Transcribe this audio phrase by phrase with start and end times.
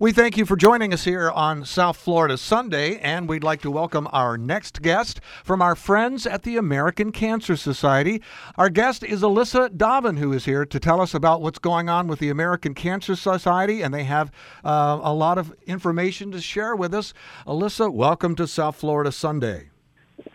[0.00, 3.70] We thank you for joining us here on South Florida Sunday, and we'd like to
[3.70, 8.22] welcome our next guest from our friends at the American Cancer Society.
[8.56, 12.08] Our guest is Alyssa Dobbin, who is here to tell us about what's going on
[12.08, 14.32] with the American Cancer Society, and they have
[14.64, 17.12] uh, a lot of information to share with us.
[17.46, 19.69] Alyssa, welcome to South Florida Sunday.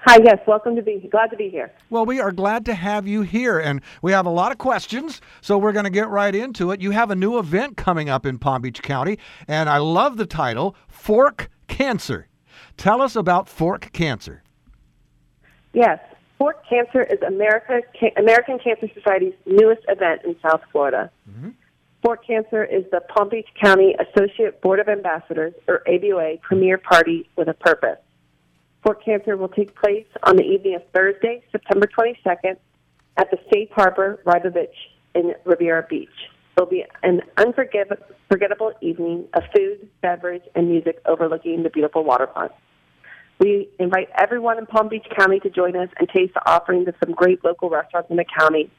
[0.08, 1.72] Hi, yes, welcome to be glad to be here.
[1.90, 5.20] Well, we are glad to have you here, and we have a lot of questions,
[5.42, 6.82] so we're going to get right into it.
[6.82, 10.26] You have a new event coming up in Palm Beach County, and I love the
[10.26, 12.28] title Fork Cancer.
[12.78, 14.44] Tell us about Fork Cancer.
[15.74, 16.00] Yes,
[16.38, 17.82] Fork Cancer is America,
[18.18, 21.12] American Cancer Society's newest event in South Florida.
[21.30, 21.50] Mm-hmm.
[22.04, 27.28] Fork Cancer is the Palm Beach County Associate Board of Ambassadors, or ABOA, premier party
[27.36, 27.98] with a purpose.
[28.86, 32.56] Fork Cancer will take place on the evening of Thursday, September 22nd
[33.18, 34.76] at the Safe Harbor Riva Beach
[35.16, 36.08] in Riviera Beach.
[36.56, 42.52] It'll be an unforgettable evening of food, beverage, and music overlooking the beautiful waterfront.
[43.40, 46.94] We invite everyone in Palm Beach County to join us and taste the offerings of
[47.04, 48.70] some great local restaurants in the county.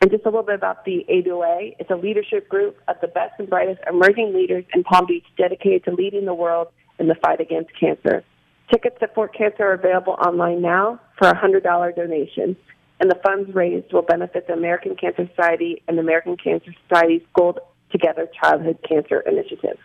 [0.00, 1.76] And just a little bit about the ABOA.
[1.78, 5.84] It's a leadership group of the best and brightest emerging leaders in Palm Beach dedicated
[5.84, 8.24] to leading the world in the fight against cancer.
[8.72, 11.62] Tickets to Fork Cancer are available online now for a $100
[11.94, 12.56] donation,
[12.98, 17.22] and the funds raised will benefit the American Cancer Society and the American Cancer Society's
[17.32, 17.60] Gold
[17.92, 19.78] Together Childhood Cancer Initiative.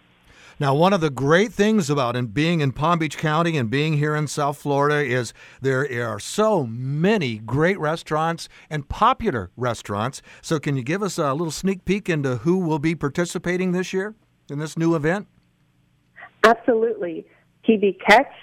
[0.60, 3.98] Now, one of the great things about in being in Palm Beach County and being
[3.98, 10.22] here in South Florida is there are so many great restaurants and popular restaurants.
[10.42, 13.92] So, can you give us a little sneak peek into who will be participating this
[13.92, 14.14] year
[14.50, 15.28] in this new event?
[16.44, 17.26] Absolutely.
[17.68, 18.34] TB Catch,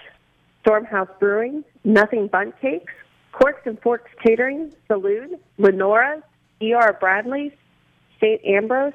[0.65, 2.93] Stormhouse Brewing, Nothing Bundt Cakes,
[3.31, 6.23] Corks and Forks Catering, Saloon, Lenora's,
[6.61, 6.97] E.R.
[6.99, 7.53] Bradley's,
[8.19, 8.43] St.
[8.45, 8.93] Ambrose,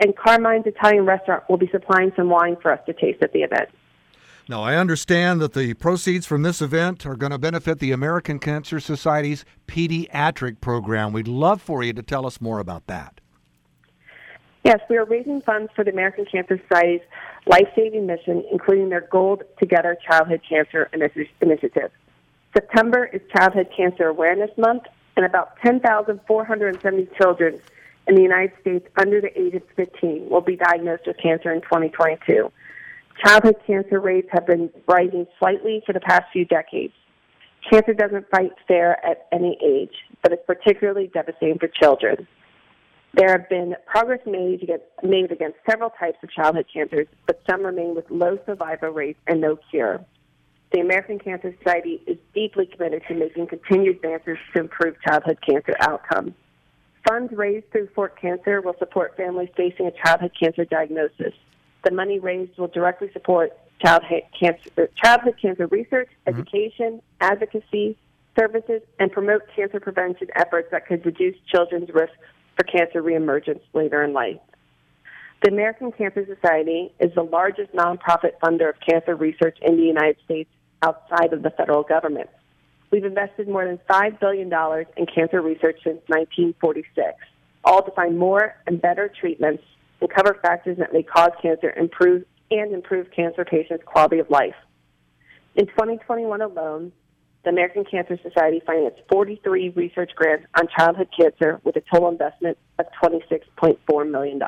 [0.00, 3.40] and Carmine's Italian Restaurant will be supplying some wine for us to taste at the
[3.40, 3.68] event.
[4.48, 8.38] Now, I understand that the proceeds from this event are going to benefit the American
[8.38, 11.12] Cancer Society's pediatric program.
[11.12, 13.20] We'd love for you to tell us more about that.
[14.64, 17.02] Yes, we are raising funds for the American Cancer Society's
[17.46, 21.90] life saving mission, including their Gold Together Childhood Cancer Initiative.
[22.54, 24.84] September is Childhood Cancer Awareness Month,
[25.18, 27.60] and about 10,470 children
[28.08, 31.60] in the United States under the age of 15 will be diagnosed with cancer in
[31.60, 32.50] 2022.
[33.22, 36.94] Childhood cancer rates have been rising slightly for the past few decades.
[37.70, 42.26] Cancer doesn't fight fair at any age, but it's particularly devastating for children.
[43.16, 47.64] There have been progress made against, made against several types of childhood cancers, but some
[47.64, 50.04] remain with low survival rates and no cure.
[50.72, 55.74] The American Cancer Society is deeply committed to making continued advances to improve childhood cancer
[55.78, 56.32] outcomes.
[57.08, 61.34] Funds raised through Fork Cancer will support families facing a childhood cancer diagnosis.
[61.84, 66.40] The money raised will directly support childhood cancer, childhood cancer research, mm-hmm.
[66.40, 67.96] education, advocacy,
[68.36, 72.14] services, and promote cancer prevention efforts that could reduce children's risk
[72.56, 74.38] for cancer reemergence later in life.
[75.42, 80.16] The American Cancer Society is the largest nonprofit funder of cancer research in the United
[80.24, 80.48] States
[80.82, 82.30] outside of the federal government.
[82.90, 84.50] We've invested more than $5 billion
[84.96, 87.12] in cancer research since 1946,
[87.64, 89.64] all to find more and better treatments
[90.00, 94.54] and cover factors that may cause cancer improve and improve cancer patients' quality of life.
[95.56, 96.92] In 2021 alone,
[97.44, 102.58] the American Cancer Society financed 43 research grants on childhood cancer with a total investment
[102.78, 104.40] of $26.4 million.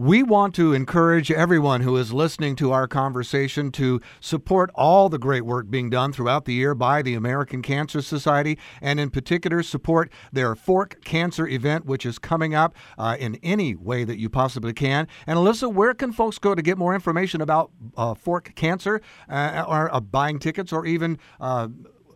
[0.00, 5.18] We want to encourage everyone who is listening to our conversation to support all the
[5.18, 9.62] great work being done throughout the year by the American Cancer Society, and in particular,
[9.62, 14.30] support their Fork Cancer event, which is coming up uh, in any way that you
[14.30, 15.06] possibly can.
[15.26, 19.66] And Alyssa, where can folks go to get more information about uh, Fork Cancer, uh,
[19.68, 21.68] or uh, buying tickets, or even uh,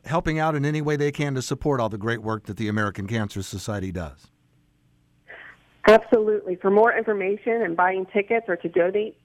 [0.06, 2.68] helping out in any way they can to support all the great work that the
[2.68, 4.30] American Cancer Society does?
[5.94, 6.56] Absolutely.
[6.56, 9.16] For more information and buying tickets or to donate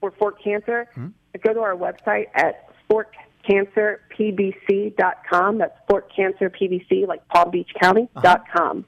[0.00, 1.08] for Fork Cancer, mm-hmm.
[1.44, 5.58] go to our website at forkcancerpbc.com.
[5.58, 8.22] That's forkcancerpbc, like Palm Beach County, uh-huh.
[8.22, 8.84] dot com.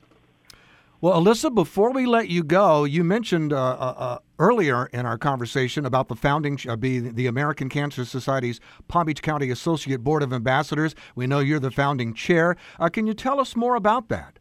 [1.01, 5.17] Well, Alyssa, before we let you go, you mentioned uh, uh, uh earlier in our
[5.17, 8.59] conversation about the founding, uh, be the American Cancer Society's
[8.89, 10.97] Palm Beach County Associate Board of Ambassadors.
[11.15, 12.57] We know you're the founding chair.
[12.81, 14.41] Uh, can you tell us more about that?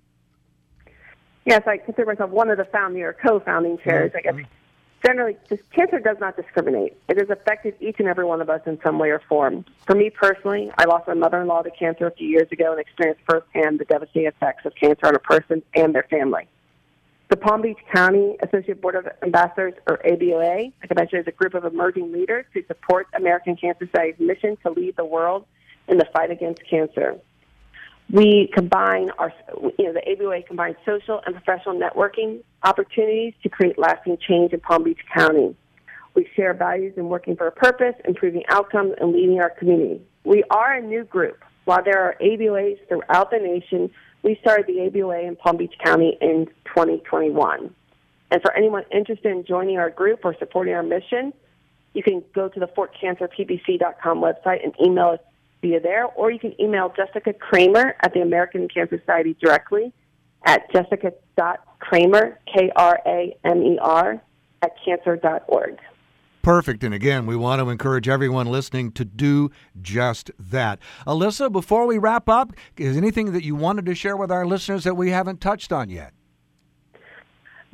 [1.47, 4.11] Yes, I consider myself one of the founding or co-founding chairs.
[4.13, 4.51] I guess mm-hmm.
[5.05, 6.97] generally, this cancer does not discriminate.
[7.07, 9.63] It has affected each and every one of us in some way or form.
[9.85, 13.21] For me personally, I lost my mother-in-law to cancer a few years ago and experienced
[13.25, 16.49] firsthand the devastating effects of cancer on a person and their family.
[17.29, 21.31] The Palm Beach County Associate Board of Ambassadors, or ABOA, like I mentioned, is a
[21.31, 25.45] group of emerging leaders who support American Cancer Society's mission to lead the world
[25.87, 27.15] in the fight against cancer.
[28.11, 29.33] We combine our,
[29.77, 34.61] you know, the ABOA combines social and professional networking opportunities to create lasting change in
[34.61, 35.55] Palm Beach County.
[36.15, 40.01] We share values in working for a purpose, improving outcomes, and leading our community.
[40.23, 41.43] We are a new group.
[41.65, 43.91] While there are ABOAs throughout the nation,
[44.23, 47.73] we started the ABOA in Palm Beach County in 2021.
[48.31, 51.33] And for anyone interested in joining our group or supporting our mission,
[51.93, 55.19] you can go to the forkcancerpbc.com website and email us
[55.61, 59.93] via there, or you can email Jessica Kramer at the American Cancer Society directly
[60.45, 64.21] at jessica.kramer, K-R-A-M-E-R,
[64.61, 65.77] at cancer.org.
[66.41, 66.83] Perfect.
[66.85, 69.51] And again, we want to encourage everyone listening to do
[69.81, 70.79] just that.
[71.05, 74.85] Alyssa, before we wrap up, is anything that you wanted to share with our listeners
[74.85, 76.13] that we haven't touched on yet?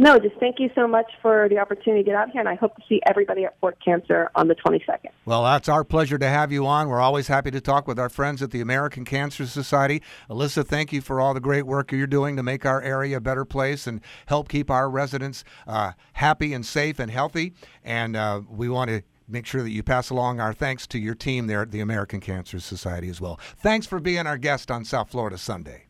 [0.03, 2.55] No, just thank you so much for the opportunity to get out here, and I
[2.55, 5.11] hope to see everybody at Fork Cancer on the 22nd.
[5.23, 6.89] Well, that's our pleasure to have you on.
[6.89, 10.01] We're always happy to talk with our friends at the American Cancer Society.
[10.29, 13.21] Alyssa, thank you for all the great work you're doing to make our area a
[13.21, 17.53] better place and help keep our residents uh, happy and safe and healthy.
[17.81, 21.15] And uh, we want to make sure that you pass along our thanks to your
[21.15, 23.39] team there at the American Cancer Society as well.
[23.55, 25.85] Thanks for being our guest on South Florida Sunday.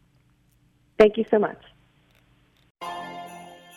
[0.99, 1.57] Thank you so much.